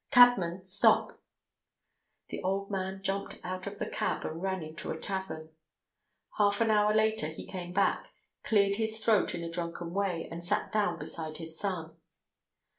Cabman, 0.09 0.63
stop!" 0.63 1.21
The 2.29 2.41
old 2.41 2.71
man 2.71 3.03
jumped 3.03 3.37
out 3.43 3.67
of 3.67 3.77
the 3.77 3.85
cab 3.85 4.25
and 4.25 4.41
ran 4.41 4.63
into 4.63 4.89
a 4.89 4.99
tavern. 4.99 5.49
Half 6.39 6.59
an 6.59 6.71
hour 6.71 6.91
later 6.91 7.27
he 7.27 7.45
came 7.45 7.71
back, 7.71 8.11
cleared 8.43 8.77
his 8.77 8.97
throat 8.99 9.35
in 9.35 9.43
a 9.43 9.51
drunken 9.51 9.93
way, 9.93 10.27
and 10.31 10.43
sat 10.43 10.71
down 10.71 10.97
beside 10.97 11.37
his 11.37 11.59
son. 11.59 11.97